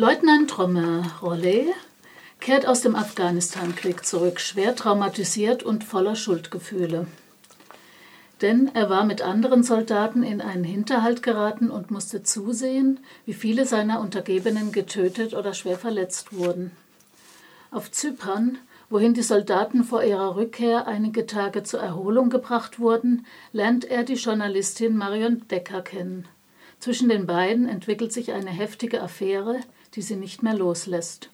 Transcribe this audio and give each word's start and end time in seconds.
Leutnant 0.00 0.56
Romain 0.56 1.10
Rollet 1.22 1.74
kehrt 2.38 2.68
aus 2.68 2.82
dem 2.82 2.94
Afghanistan-Krieg 2.94 4.06
zurück, 4.06 4.38
schwer 4.38 4.76
traumatisiert 4.76 5.64
und 5.64 5.82
voller 5.82 6.14
Schuldgefühle. 6.14 7.08
Denn 8.40 8.70
er 8.74 8.90
war 8.90 9.04
mit 9.04 9.22
anderen 9.22 9.64
Soldaten 9.64 10.22
in 10.22 10.40
einen 10.40 10.62
Hinterhalt 10.62 11.24
geraten 11.24 11.68
und 11.68 11.90
musste 11.90 12.22
zusehen, 12.22 13.00
wie 13.26 13.32
viele 13.32 13.66
seiner 13.66 13.98
Untergebenen 13.98 14.70
getötet 14.70 15.34
oder 15.34 15.52
schwer 15.52 15.76
verletzt 15.76 16.32
wurden. 16.32 16.70
Auf 17.72 17.90
Zypern, 17.90 18.58
wohin 18.90 19.14
die 19.14 19.24
Soldaten 19.24 19.82
vor 19.82 20.04
ihrer 20.04 20.36
Rückkehr 20.36 20.86
einige 20.86 21.26
Tage 21.26 21.64
zur 21.64 21.80
Erholung 21.80 22.30
gebracht 22.30 22.78
wurden, 22.78 23.26
lernt 23.52 23.84
er 23.84 24.04
die 24.04 24.14
Journalistin 24.14 24.96
Marion 24.96 25.42
Decker 25.48 25.82
kennen. 25.82 26.28
Zwischen 26.78 27.08
den 27.08 27.26
beiden 27.26 27.68
entwickelt 27.68 28.12
sich 28.12 28.30
eine 28.30 28.50
heftige 28.50 29.02
Affäre, 29.02 29.58
die 29.94 30.02
sie 30.02 30.16
nicht 30.16 30.42
mehr 30.42 30.54
loslässt. 30.54 31.30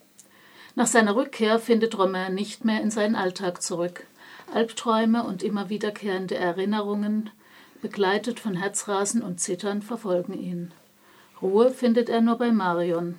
Nach 0.74 0.86
seiner 0.86 1.14
Rückkehr 1.14 1.58
findet 1.58 1.96
Romain 1.98 2.34
nicht 2.34 2.64
mehr 2.64 2.80
in 2.80 2.90
seinen 2.90 3.14
Alltag 3.14 3.62
zurück. 3.62 4.06
Albträume 4.52 5.24
und 5.24 5.42
immer 5.42 5.68
wiederkehrende 5.68 6.34
Erinnerungen, 6.34 7.30
begleitet 7.80 8.40
von 8.40 8.54
Herzrasen 8.54 9.22
und 9.22 9.40
Zittern, 9.40 9.82
verfolgen 9.82 10.34
ihn. 10.34 10.72
Ruhe 11.40 11.70
findet 11.70 12.08
er 12.08 12.20
nur 12.20 12.36
bei 12.36 12.50
Marion. 12.50 13.18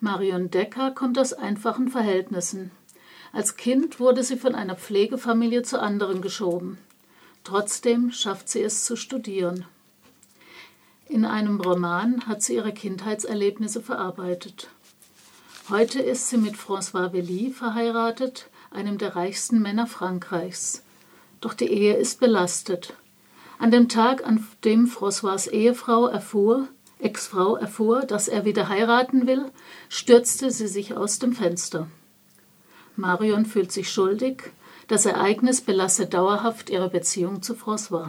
Marion 0.00 0.50
Decker 0.50 0.90
kommt 0.90 1.18
aus 1.18 1.32
einfachen 1.32 1.88
Verhältnissen. 1.88 2.70
Als 3.32 3.56
Kind 3.56 3.98
wurde 4.00 4.22
sie 4.22 4.36
von 4.36 4.54
einer 4.54 4.74
Pflegefamilie 4.76 5.62
zu 5.62 5.80
anderen 5.80 6.20
geschoben. 6.20 6.78
Trotzdem 7.44 8.10
schafft 8.10 8.48
sie 8.48 8.62
es 8.62 8.84
zu 8.84 8.96
studieren. 8.96 9.64
In 11.12 11.26
einem 11.26 11.60
Roman 11.60 12.26
hat 12.26 12.40
sie 12.40 12.54
ihre 12.54 12.72
Kindheitserlebnisse 12.72 13.82
verarbeitet. 13.82 14.70
Heute 15.68 16.00
ist 16.00 16.30
sie 16.30 16.38
mit 16.38 16.54
François 16.54 17.12
Velly 17.12 17.50
verheiratet, 17.50 18.48
einem 18.70 18.96
der 18.96 19.14
reichsten 19.14 19.60
Männer 19.60 19.86
Frankreichs. 19.86 20.82
Doch 21.42 21.52
die 21.52 21.66
Ehe 21.66 21.96
ist 21.96 22.18
belastet. 22.18 22.94
An 23.58 23.70
dem 23.70 23.90
Tag, 23.90 24.26
an 24.26 24.48
dem 24.64 24.86
François 24.86 25.50
Ehefrau 25.50 26.06
erfuhr, 26.06 26.68
Ex-Frau 26.98 27.56
erfuhr, 27.56 28.06
dass 28.06 28.28
er 28.28 28.46
wieder 28.46 28.70
heiraten 28.70 29.26
will, 29.26 29.52
stürzte 29.90 30.50
sie 30.50 30.66
sich 30.66 30.96
aus 30.96 31.18
dem 31.18 31.34
Fenster. 31.34 31.88
Marion 32.96 33.44
fühlt 33.44 33.70
sich 33.70 33.90
schuldig. 33.90 34.44
Das 34.88 35.04
Ereignis 35.04 35.60
belastet 35.60 36.14
dauerhaft 36.14 36.70
ihre 36.70 36.88
Beziehung 36.88 37.42
zu 37.42 37.52
François. 37.52 38.08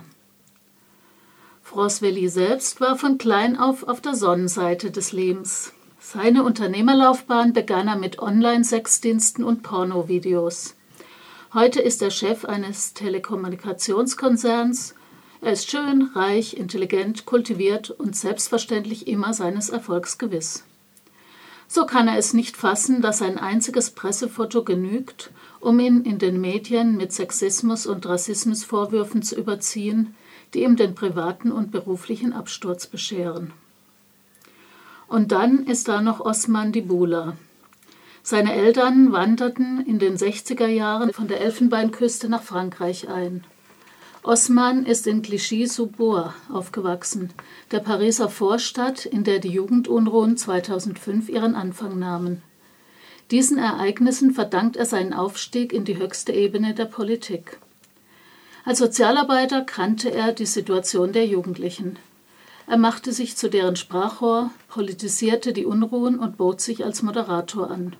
Velly 1.71 2.29
selbst 2.29 2.81
war 2.81 2.97
von 2.97 3.17
klein 3.17 3.57
auf 3.57 3.83
auf 3.83 4.01
der 4.01 4.15
Sonnenseite 4.15 4.91
des 4.91 5.11
Lebens. 5.11 5.73
Seine 5.99 6.43
Unternehmerlaufbahn 6.43 7.53
begann 7.53 7.87
er 7.87 7.95
mit 7.95 8.19
Online-Sexdiensten 8.19 9.43
und 9.43 9.63
Pornovideos. 9.63 10.75
Heute 11.53 11.81
ist 11.81 12.01
er 12.01 12.11
Chef 12.11 12.45
eines 12.45 12.93
Telekommunikationskonzerns. 12.93 14.95
Er 15.41 15.53
ist 15.53 15.71
schön, 15.71 16.09
reich, 16.13 16.57
intelligent, 16.57 17.25
kultiviert 17.25 17.89
und 17.89 18.15
selbstverständlich 18.15 19.07
immer 19.07 19.33
seines 19.33 19.69
Erfolgs 19.69 20.17
gewiss. 20.17 20.65
So 21.67 21.85
kann 21.85 22.07
er 22.07 22.17
es 22.17 22.33
nicht 22.33 22.57
fassen, 22.57 23.01
dass 23.01 23.21
ein 23.21 23.39
einziges 23.39 23.91
Pressefoto 23.91 24.63
genügt, 24.63 25.31
um 25.59 25.79
ihn 25.79 26.03
in 26.03 26.19
den 26.19 26.39
Medien 26.39 26.97
mit 26.97 27.13
Sexismus 27.13 27.87
und 27.87 28.05
Rassismusvorwürfen 28.05 29.23
zu 29.23 29.35
überziehen, 29.35 30.15
die 30.53 30.63
ihm 30.63 30.75
den 30.75 30.95
privaten 30.95 31.51
und 31.51 31.71
beruflichen 31.71 32.33
Absturz 32.33 32.87
bescheren. 32.87 33.53
Und 35.07 35.31
dann 35.31 35.65
ist 35.65 35.87
da 35.87 36.01
noch 36.01 36.19
Osman 36.19 36.71
Dibula. 36.71 37.37
Seine 38.23 38.53
Eltern 38.53 39.11
wanderten 39.11 39.85
in 39.85 39.99
den 39.99 40.15
60er 40.15 40.67
Jahren 40.67 41.11
von 41.11 41.27
der 41.27 41.41
Elfenbeinküste 41.41 42.29
nach 42.29 42.41
Frankreich 42.41 43.09
ein. 43.09 43.43
Osman 44.23 44.85
ist 44.85 45.05
in 45.05 45.21
Clichy-sous-Bois 45.21 46.33
aufgewachsen, 46.49 47.31
der 47.71 47.79
Pariser 47.79 48.29
Vorstadt, 48.29 49.05
in 49.05 49.25
der 49.25 49.39
die 49.39 49.49
Jugendunruhen 49.49 50.37
2005 50.37 51.27
ihren 51.27 51.55
Anfang 51.55 51.99
nahmen. 51.99 52.41
Diesen 53.31 53.57
Ereignissen 53.57 54.33
verdankt 54.33 54.77
er 54.77 54.85
seinen 54.85 55.13
Aufstieg 55.13 55.73
in 55.73 55.83
die 55.83 55.97
höchste 55.97 56.31
Ebene 56.31 56.73
der 56.73 56.85
Politik. 56.85 57.59
Als 58.65 58.79
Sozialarbeiter 58.79 59.61
kannte 59.61 60.09
er 60.11 60.31
die 60.31 60.45
Situation 60.45 61.11
der 61.11 61.25
Jugendlichen. 61.25 61.99
Er 62.65 62.77
machte 62.77 63.11
sich 63.11 63.35
zu 63.35 63.49
deren 63.49 63.75
Sprachrohr, 63.75 64.51
politisierte 64.69 65.51
die 65.51 65.65
Unruhen 65.65 66.17
und 66.17 66.37
bot 66.37 66.61
sich 66.61 66.85
als 66.85 67.03
Moderator 67.03 67.69
an. 67.69 67.97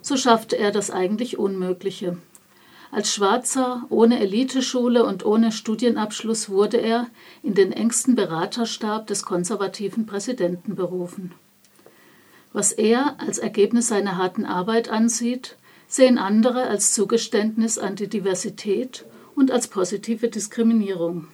So 0.00 0.16
schaffte 0.16 0.56
er 0.56 0.70
das 0.70 0.92
eigentlich 0.92 1.38
Unmögliche. 1.38 2.18
Als 2.92 3.12
Schwarzer, 3.12 3.84
ohne 3.88 4.20
Eliteschule 4.20 5.04
und 5.04 5.24
ohne 5.24 5.50
Studienabschluss 5.50 6.48
wurde 6.48 6.76
er 6.76 7.08
in 7.42 7.54
den 7.54 7.72
engsten 7.72 8.14
Beraterstab 8.14 9.08
des 9.08 9.24
konservativen 9.24 10.06
Präsidenten 10.06 10.76
berufen. 10.76 11.32
Was 12.52 12.72
er 12.72 13.16
als 13.18 13.38
Ergebnis 13.38 13.88
seiner 13.88 14.16
harten 14.16 14.44
Arbeit 14.44 14.88
ansieht, 14.88 15.56
sehen 15.88 16.18
andere 16.18 16.64
als 16.64 16.92
Zugeständnis 16.92 17.78
an 17.78 17.96
die 17.96 18.08
Diversität 18.08 19.04
und 19.34 19.50
als 19.50 19.68
positive 19.68 20.28
Diskriminierung 20.28 21.28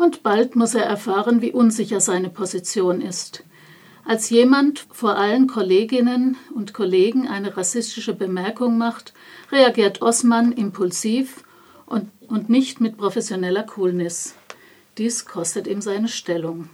und 0.00 0.22
bald 0.22 0.56
muss 0.56 0.74
er 0.74 0.84
erfahren, 0.84 1.42
wie 1.42 1.52
unsicher 1.52 2.00
seine 2.00 2.30
Position 2.30 3.02
ist. 3.02 3.44
Als 4.04 4.30
jemand 4.30 4.86
vor 4.90 5.16
allen 5.16 5.46
Kolleginnen 5.46 6.36
und 6.54 6.72
Kollegen 6.72 7.28
eine 7.28 7.56
rassistische 7.56 8.14
Bemerkung 8.14 8.78
macht, 8.78 9.12
reagiert 9.52 10.00
Osman 10.00 10.52
impulsiv 10.52 11.44
und, 11.84 12.10
und 12.28 12.48
nicht 12.48 12.80
mit 12.80 12.96
professioneller 12.96 13.62
Coolness. 13.62 14.34
Dies 14.96 15.26
kostet 15.26 15.66
ihm 15.66 15.82
seine 15.82 16.08
Stellung. 16.08 16.70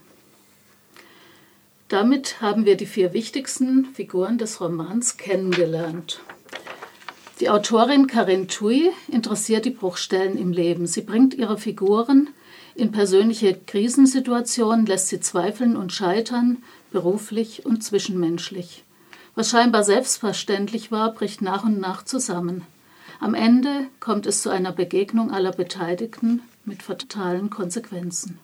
Damit 1.89 2.41
haben 2.41 2.65
wir 2.65 2.77
die 2.77 2.87
vier 2.87 3.13
wichtigsten 3.13 3.87
Figuren 3.87 4.39
des 4.39 4.61
Romans 4.61 5.17
kennengelernt. 5.17 6.21
Die 7.41 7.51
Autorin 7.51 8.07
Karin 8.07 8.49
Tui 8.49 8.91
interessiert 9.09 9.65
die 9.67 9.71
Bruchstellen 9.71 10.39
im 10.39 10.53
Leben. 10.53 10.87
Sie 10.87 11.03
bringt 11.03 11.35
ihre 11.35 11.59
Figuren 11.59 12.31
in 12.77 12.93
persönliche 12.93 13.55
Krisensituationen 13.55 14.85
lässt 14.85 15.09
sie 15.09 15.19
zweifeln 15.19 15.77
und 15.77 15.95
scheitern, 15.95 16.63
beruflich 16.93 17.65
und 17.65 17.83
zwischenmenschlich. 17.83 18.85
Was 19.35 19.49
scheinbar 19.49 19.83
selbstverständlich 19.83 20.93
war, 20.93 21.15
bricht 21.15 21.41
nach 21.41 21.65
und 21.65 21.81
nach 21.81 22.05
zusammen. 22.05 22.67
Am 23.19 23.33
Ende 23.33 23.87
kommt 23.99 24.27
es 24.27 24.43
zu 24.43 24.51
einer 24.51 24.73
Begegnung 24.73 25.31
aller 25.31 25.53
Beteiligten 25.53 26.43
mit 26.67 26.83
fatalen 26.83 27.49
Konsequenzen. 27.49 28.39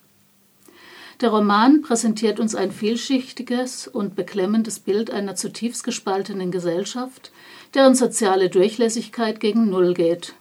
Der 1.22 1.30
Roman 1.30 1.82
präsentiert 1.82 2.40
uns 2.40 2.56
ein 2.56 2.72
vielschichtiges 2.72 3.86
und 3.86 4.16
beklemmendes 4.16 4.80
Bild 4.80 5.12
einer 5.12 5.36
zutiefst 5.36 5.84
gespaltenen 5.84 6.50
Gesellschaft, 6.50 7.30
deren 7.74 7.94
soziale 7.94 8.50
Durchlässigkeit 8.50 9.38
gegen 9.38 9.70
Null 9.70 9.94
geht. 9.94 10.34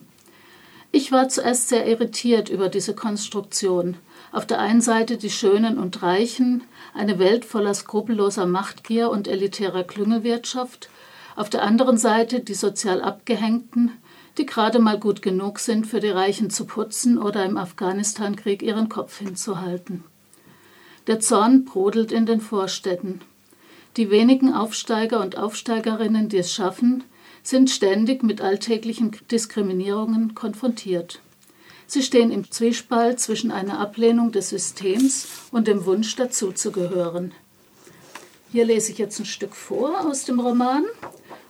Ich 0.92 1.12
war 1.12 1.30
zuerst 1.30 1.70
sehr 1.70 1.86
irritiert 1.86 2.50
über 2.50 2.68
diese 2.68 2.96
Konstruktion. 2.96 3.96
Auf 4.32 4.48
der 4.48 4.58
einen 4.58 4.82
Seite 4.82 5.18
die 5.18 5.30
Schönen 5.30 5.78
und 5.78 6.02
Reichen, 6.02 6.64
eine 6.96 7.20
Welt 7.20 7.46
voller 7.46 7.76
skrupelloser 7.76 8.48
Machtgier 8.48 9.12
und 9.12 9.28
elitärer 9.28 9.84
Klüngelwirtschaft, 9.84 10.90
auf 11.36 11.52
der 11.52 11.62
anderen 11.62 12.00
Seite 12.00 12.40
die 12.40 12.56
sozial 12.56 13.04
Abgehängten, 13.04 13.92
die 14.40 14.48
gerade 14.48 14.80
mal 14.80 15.00
gut 15.00 15.22
genug 15.22 15.60
sind, 15.60 15.86
für 15.86 16.00
die 16.00 16.10
Reichen 16.10 16.50
zu 16.50 16.66
putzen 16.66 17.20
oder 17.20 17.46
im 17.46 17.58
Afghanistan-Krieg 17.58 18.64
ihren 18.64 18.90
Kopf 18.90 19.20
hinzuhalten. 19.20 20.04
Der 21.08 21.20
Zorn 21.20 21.66
brodelt 21.66 22.12
in 22.12 22.26
den 22.26 22.42
Vorstädten. 22.42 23.22
Die 23.98 24.10
wenigen 24.10 24.54
Aufsteiger 24.54 25.20
und 25.20 25.38
Aufsteigerinnen, 25.38 26.30
die 26.30 26.38
es 26.38 26.54
schaffen, 26.54 27.04
sind 27.44 27.70
ständig 27.70 28.24
mit 28.24 28.42
alltäglichen 28.42 29.12
Diskriminierungen 29.32 30.36
konfrontiert. 30.36 31.20
Sie 31.88 32.04
stehen 32.04 32.32
im 32.32 32.50
Zwiespalt 32.50 33.20
zwischen 33.20 33.52
einer 33.52 33.80
Ablehnung 33.80 34.32
des 34.32 34.50
Systems 34.50 35.28
und 35.52 35.68
dem 35.68 35.86
Wunsch 35.86 36.16
dazuzugehören. 36.16 37.34
Hier 38.52 38.66
lese 38.66 38.92
ich 38.92 38.98
jetzt 38.98 39.20
ein 39.20 39.26
Stück 39.26 39.56
vor 39.56 40.06
aus 40.06 40.24
dem 40.24 40.40
Roman. 40.40 40.86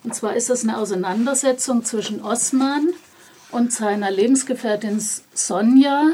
Und 0.04 0.16
zwar 0.16 0.36
ist 0.36 0.50
das 0.50 0.64
eine 0.64 0.78
Auseinandersetzung 0.78 1.84
zwischen 1.84 2.24
Osman 2.24 2.90
und 3.52 3.72
seiner 3.72 4.10
Lebensgefährtin 4.10 5.00
Sonja, 5.34 6.14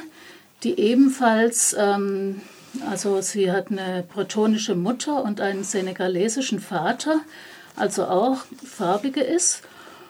die 0.63 0.77
ebenfalls, 0.77 1.75
ähm, 1.77 2.41
also 2.89 3.21
sie 3.21 3.51
hat 3.51 3.71
eine 3.71 4.03
bretonische 4.03 4.75
Mutter 4.75 5.23
und 5.23 5.41
einen 5.41 5.63
senegalesischen 5.63 6.59
Vater 6.59 7.21
also 7.77 8.05
auch 8.05 8.39
farbige 8.65 9.21
ist. 9.21 9.61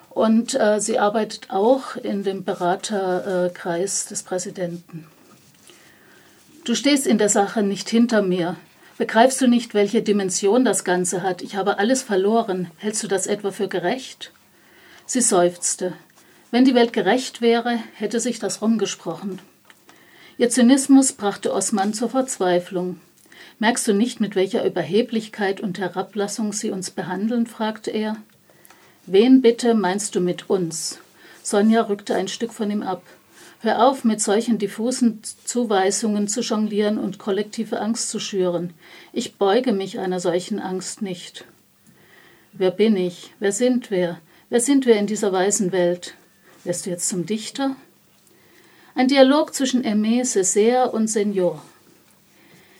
Und 0.10 0.60
äh, 0.60 0.80
sie 0.80 0.98
arbeitet 0.98 1.52
auch 1.52 1.96
in 1.96 2.24
dem 2.24 2.44
Beraterkreis 2.44 4.08
des 4.08 4.24
Präsidenten. 4.24 5.06
Du 6.66 6.74
stehst 6.74 7.06
in 7.06 7.20
der 7.20 7.30
Sache 7.30 7.62
nicht 7.62 7.88
hinter 7.88 8.24
mir. 8.24 8.56
Begreifst 8.98 9.40
du 9.42 9.48
nicht, 9.48 9.76
welche 9.76 10.02
Dimension 10.02 10.66
das 10.66 10.84
Ganze 10.84 11.22
hat? 11.22 11.44
Ich 11.44 11.56
habe 11.56 11.78
alles 11.78 12.02
verloren. 12.02 12.72
Hältst 12.78 13.04
du 13.04 13.08
das 13.08 13.28
etwa 13.28 13.52
für 13.52 13.68
gerecht? 13.68 14.32
Sie 15.06 15.22
seufzte. 15.22 15.94
Wenn 16.50 16.66
die 16.66 16.74
Welt 16.74 16.94
gerecht 16.94 17.42
wäre, 17.42 17.78
hätte 17.94 18.20
sich 18.20 18.40
das 18.40 18.62
rumgesprochen. 18.62 19.40
Ihr 20.40 20.52
Zynismus 20.52 21.14
brachte 21.14 21.52
Osman 21.52 21.96
zur 21.96 22.12
Verzweiflung. 22.12 23.00
Merkst 23.58 23.88
du 23.88 23.94
nicht, 23.94 24.20
mit 24.20 24.36
welcher 24.36 24.64
Überheblichkeit 24.64 25.62
und 25.62 25.80
Herablassung 25.80 26.54
sie 26.54 26.70
uns 26.70 26.92
behandeln? 26.92 27.48
fragte 27.48 27.90
er. 27.90 28.18
Wen 29.08 29.42
bitte 29.42 29.74
meinst 29.74 30.14
du 30.14 30.20
mit 30.20 30.48
uns? 30.48 31.00
Sonja 31.42 31.82
rückte 31.82 32.14
ein 32.14 32.28
Stück 32.28 32.54
von 32.54 32.70
ihm 32.70 32.84
ab. 32.84 33.02
Hör 33.62 33.88
auf, 33.88 34.04
mit 34.04 34.22
solchen 34.22 34.60
diffusen 34.60 35.22
Zuweisungen 35.44 36.28
zu 36.28 36.42
jonglieren 36.42 37.00
und 37.00 37.18
kollektive 37.18 37.82
Angst 37.82 38.12
zu 38.12 38.20
schüren. 38.20 38.76
Ich 39.14 39.38
beuge 39.38 39.74
mich 39.74 39.98
einer 39.98 40.20
solchen 40.20 40.60
Angst 40.60 41.02
nicht. 41.02 41.46
Wer 42.54 42.70
bin 42.70 42.96
ich? 42.96 43.34
Wer 43.40 43.52
sind 43.52 43.90
wir? 43.90 44.20
Wer 44.52 44.60
sind 44.60 44.86
wir 44.86 44.98
in 44.98 45.08
dieser 45.08 45.34
weisen 45.34 45.72
Welt? 45.72 46.14
Wirst 46.64 46.86
du 46.86 46.92
jetzt 46.92 47.10
zum 47.10 47.26
Dichter? 47.26 47.76
Ein 48.98 49.10
Dialog 49.10 49.54
zwischen 49.54 49.86
Aimé 49.86 50.24
Césaire 50.24 50.90
und 50.90 51.08
Senior. 51.08 51.62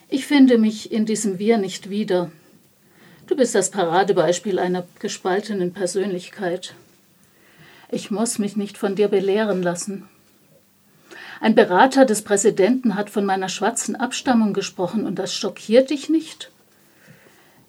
Ich 0.10 0.26
finde 0.26 0.58
mich 0.58 0.92
in 0.92 1.06
diesem 1.06 1.38
Wir 1.38 1.60
nicht 1.60 1.92
wieder. 1.92 2.32
Du 3.28 3.36
bist 3.36 3.54
das 3.54 3.70
Paradebeispiel 3.70 4.58
einer 4.58 4.88
gespaltenen 4.98 5.74
Persönlichkeit. 5.74 6.74
Ich 7.92 8.10
muss 8.10 8.40
mich 8.40 8.56
nicht 8.56 8.80
von 8.80 8.96
dir 8.96 9.10
belehren 9.10 9.62
lassen. 9.62 10.10
Ein 11.40 11.54
Berater 11.54 12.04
des 12.04 12.24
Präsidenten 12.24 12.96
hat 12.96 13.12
von 13.12 13.24
meiner 13.24 13.48
schwarzen 13.48 13.96
Abstammung 13.96 14.54
gesprochen 14.54 15.06
und 15.06 15.20
das 15.20 15.36
schockiert 15.36 15.92
dich 15.92 16.10
nicht? 16.10 16.50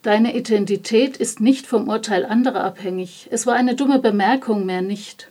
Deine 0.00 0.34
Identität 0.34 1.18
ist 1.18 1.40
nicht 1.40 1.66
vom 1.66 1.86
Urteil 1.86 2.24
anderer 2.24 2.64
abhängig. 2.64 3.28
Es 3.30 3.46
war 3.46 3.56
eine 3.56 3.74
dumme 3.74 3.98
Bemerkung, 3.98 4.64
mehr 4.64 4.80
nicht. 4.80 5.28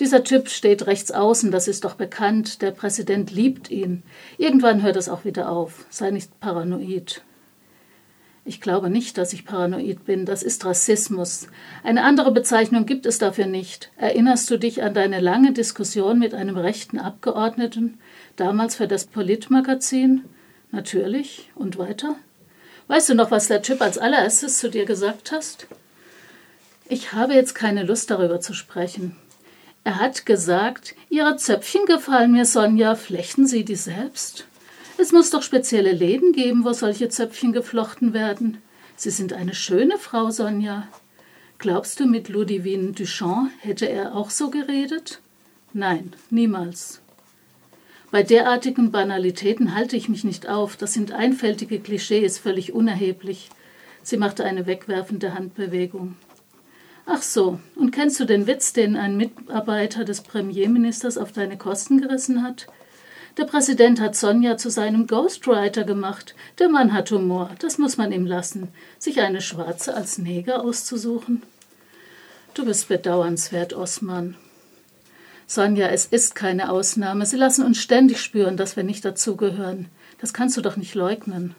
Dieser 0.00 0.22
Typ 0.22 0.48
steht 0.48 0.86
rechts 0.86 1.10
außen, 1.10 1.50
das 1.50 1.66
ist 1.66 1.84
doch 1.84 1.94
bekannt. 1.94 2.62
Der 2.62 2.70
Präsident 2.70 3.32
liebt 3.32 3.70
ihn. 3.70 4.04
Irgendwann 4.36 4.82
hört 4.82 4.96
es 4.96 5.08
auch 5.08 5.24
wieder 5.24 5.50
auf. 5.50 5.86
Sei 5.90 6.10
nicht 6.10 6.38
paranoid. 6.38 7.22
Ich 8.44 8.60
glaube 8.60 8.88
nicht, 8.88 9.18
dass 9.18 9.32
ich 9.32 9.44
paranoid 9.44 10.04
bin. 10.06 10.24
Das 10.24 10.42
ist 10.42 10.64
Rassismus. 10.64 11.48
Eine 11.82 12.04
andere 12.04 12.30
Bezeichnung 12.30 12.86
gibt 12.86 13.06
es 13.06 13.18
dafür 13.18 13.46
nicht. 13.46 13.90
Erinnerst 13.96 14.48
du 14.50 14.56
dich 14.56 14.82
an 14.82 14.94
deine 14.94 15.20
lange 15.20 15.52
Diskussion 15.52 16.18
mit 16.18 16.32
einem 16.32 16.56
rechten 16.56 16.98
Abgeordneten, 16.98 17.98
damals 18.36 18.76
für 18.76 18.88
das 18.88 19.04
Politmagazin? 19.04 20.24
Natürlich. 20.70 21.50
Und 21.56 21.76
weiter? 21.76 22.16
Weißt 22.86 23.10
du 23.10 23.14
noch, 23.14 23.30
was 23.30 23.48
der 23.48 23.62
Typ 23.62 23.82
als 23.82 23.98
allererstes 23.98 24.58
zu 24.58 24.70
dir 24.70 24.86
gesagt 24.86 25.32
hast? 25.32 25.66
Ich 26.88 27.12
habe 27.12 27.34
jetzt 27.34 27.54
keine 27.54 27.82
Lust 27.82 28.10
darüber 28.10 28.40
zu 28.40 28.54
sprechen. 28.54 29.16
Er 29.88 29.98
hat 29.98 30.26
gesagt, 30.26 30.94
Ihre 31.08 31.38
Zöpfchen 31.38 31.86
gefallen 31.86 32.32
mir, 32.32 32.44
Sonja, 32.44 32.94
flechten 32.94 33.46
Sie 33.46 33.64
die 33.64 33.74
selbst? 33.74 34.44
Es 34.98 35.12
muss 35.12 35.30
doch 35.30 35.42
spezielle 35.42 35.92
Läden 35.92 36.32
geben, 36.32 36.62
wo 36.66 36.74
solche 36.74 37.08
Zöpfchen 37.08 37.54
geflochten 37.54 38.12
werden. 38.12 38.58
Sie 38.96 39.08
sind 39.08 39.32
eine 39.32 39.54
schöne 39.54 39.96
Frau, 39.96 40.28
Sonja. 40.28 40.86
Glaubst 41.56 42.00
du, 42.00 42.06
mit 42.06 42.28
Ludivine 42.28 42.92
Duchamp 42.92 43.50
hätte 43.60 43.88
er 43.88 44.14
auch 44.14 44.28
so 44.28 44.50
geredet? 44.50 45.22
Nein, 45.72 46.12
niemals. 46.28 47.00
Bei 48.10 48.22
derartigen 48.22 48.90
Banalitäten 48.92 49.74
halte 49.74 49.96
ich 49.96 50.10
mich 50.10 50.22
nicht 50.22 50.50
auf. 50.50 50.76
Das 50.76 50.92
sind 50.92 51.12
einfältige 51.12 51.80
Klischees, 51.80 52.36
völlig 52.36 52.74
unerheblich. 52.74 53.48
Sie 54.02 54.18
machte 54.18 54.44
eine 54.44 54.66
wegwerfende 54.66 55.32
Handbewegung. 55.32 56.16
Ach 57.10 57.22
so, 57.22 57.58
und 57.74 57.90
kennst 57.90 58.20
du 58.20 58.26
den 58.26 58.46
Witz, 58.46 58.74
den 58.74 58.94
ein 58.94 59.16
Mitarbeiter 59.16 60.04
des 60.04 60.20
Premierministers 60.20 61.16
auf 61.16 61.32
deine 61.32 61.56
Kosten 61.56 62.02
gerissen 62.02 62.42
hat? 62.42 62.66
Der 63.38 63.44
Präsident 63.44 63.98
hat 63.98 64.14
Sonja 64.14 64.58
zu 64.58 64.68
seinem 64.68 65.06
Ghostwriter 65.06 65.84
gemacht. 65.84 66.34
Der 66.58 66.68
Mann 66.68 66.92
hat 66.92 67.10
Humor, 67.10 67.50
das 67.60 67.78
muss 67.78 67.96
man 67.96 68.12
ihm 68.12 68.26
lassen, 68.26 68.68
sich 68.98 69.22
eine 69.22 69.40
Schwarze 69.40 69.94
als 69.94 70.18
Neger 70.18 70.62
auszusuchen. 70.62 71.42
Du 72.52 72.66
bist 72.66 72.88
bedauernswert, 72.88 73.72
Osman. 73.72 74.36
Sonja, 75.46 75.88
es 75.88 76.04
ist 76.04 76.34
keine 76.34 76.70
Ausnahme. 76.70 77.24
Sie 77.24 77.36
lassen 77.36 77.64
uns 77.64 77.78
ständig 77.78 78.20
spüren, 78.20 78.58
dass 78.58 78.76
wir 78.76 78.84
nicht 78.84 79.02
dazugehören. 79.02 79.88
Das 80.20 80.34
kannst 80.34 80.58
du 80.58 80.60
doch 80.60 80.76
nicht 80.76 80.94
leugnen. 80.94 81.54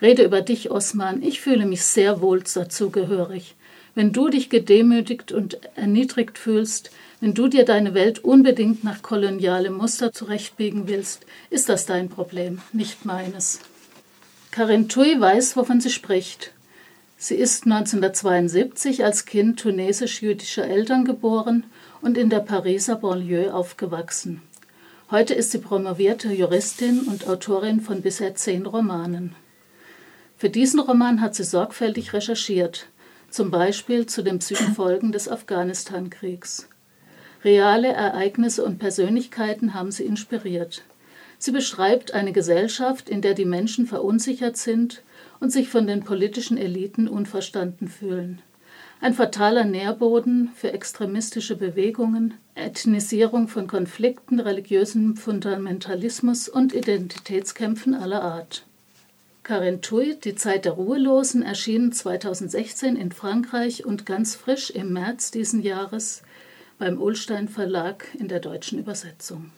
Rede 0.00 0.22
über 0.22 0.40
dich, 0.40 0.70
Osman. 0.70 1.22
Ich 1.22 1.42
fühle 1.42 1.66
mich 1.66 1.82
sehr 1.82 2.22
wohl 2.22 2.42
dazugehörig. 2.42 3.54
Wenn 3.96 4.12
du 4.12 4.28
dich 4.28 4.50
gedemütigt 4.50 5.32
und 5.32 5.58
erniedrigt 5.74 6.36
fühlst, 6.36 6.90
wenn 7.22 7.32
du 7.32 7.48
dir 7.48 7.64
deine 7.64 7.94
Welt 7.94 8.22
unbedingt 8.22 8.84
nach 8.84 9.00
kolonialem 9.00 9.72
Muster 9.72 10.12
zurechtbiegen 10.12 10.86
willst, 10.86 11.24
ist 11.48 11.70
das 11.70 11.86
dein 11.86 12.10
Problem, 12.10 12.60
nicht 12.74 13.06
meines. 13.06 13.60
Karin 14.50 14.90
Tui 14.90 15.18
weiß, 15.18 15.56
wovon 15.56 15.80
sie 15.80 15.88
spricht. 15.88 16.52
Sie 17.16 17.36
ist 17.36 17.64
1972 17.64 19.02
als 19.02 19.24
Kind 19.24 19.60
tunesisch-jüdischer 19.60 20.66
Eltern 20.66 21.06
geboren 21.06 21.64
und 22.02 22.18
in 22.18 22.28
der 22.28 22.40
Pariser 22.40 22.96
Banlieue 22.96 23.54
aufgewachsen. 23.54 24.42
Heute 25.10 25.32
ist 25.32 25.52
sie 25.52 25.58
promovierte 25.58 26.30
Juristin 26.34 27.00
und 27.08 27.26
Autorin 27.26 27.80
von 27.80 28.02
bisher 28.02 28.34
zehn 28.34 28.66
Romanen. 28.66 29.34
Für 30.36 30.50
diesen 30.50 30.80
Roman 30.80 31.22
hat 31.22 31.34
sie 31.34 31.44
sorgfältig 31.44 32.12
recherchiert, 32.12 32.88
zum 33.30 33.50
Beispiel 33.50 34.06
zu 34.06 34.22
den 34.22 34.38
Psychofolgen 34.38 35.12
des 35.12 35.28
Afghanistan-Kriegs. 35.28 36.68
Reale 37.44 37.88
Ereignisse 37.88 38.64
und 38.64 38.78
Persönlichkeiten 38.78 39.74
haben 39.74 39.92
sie 39.92 40.04
inspiriert. 40.04 40.82
Sie 41.38 41.52
beschreibt 41.52 42.12
eine 42.12 42.32
Gesellschaft, 42.32 43.08
in 43.08 43.22
der 43.22 43.34
die 43.34 43.44
Menschen 43.44 43.86
verunsichert 43.86 44.56
sind 44.56 45.02
und 45.40 45.52
sich 45.52 45.68
von 45.68 45.86
den 45.86 46.02
politischen 46.02 46.56
Eliten 46.56 47.08
unverstanden 47.08 47.88
fühlen. 47.88 48.42
Ein 49.00 49.14
fataler 49.14 49.64
Nährboden 49.64 50.50
für 50.54 50.72
extremistische 50.72 51.56
Bewegungen, 51.56 52.34
Ethnisierung 52.54 53.46
von 53.46 53.66
Konflikten, 53.66 54.40
religiösem 54.40 55.16
Fundamentalismus 55.16 56.48
und 56.48 56.74
Identitätskämpfen 56.74 57.94
aller 57.94 58.22
Art. 58.22 58.65
Karin 59.46 59.80
Tui, 59.80 60.18
Die 60.18 60.34
Zeit 60.34 60.64
der 60.64 60.72
Ruhelosen, 60.72 61.44
erschien 61.44 61.92
2016 61.92 62.96
in 62.96 63.12
Frankreich 63.12 63.86
und 63.86 64.04
ganz 64.04 64.34
frisch 64.34 64.70
im 64.70 64.92
März 64.92 65.30
diesen 65.30 65.62
Jahres 65.62 66.22
beim 66.80 67.00
Ullstein 67.00 67.46
Verlag 67.46 68.08
in 68.18 68.26
der 68.26 68.40
deutschen 68.40 68.76
Übersetzung. 68.80 69.52